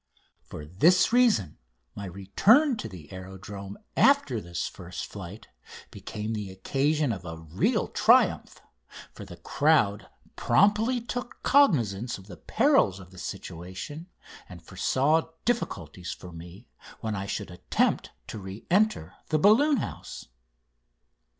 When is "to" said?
2.75-2.89, 18.25-18.39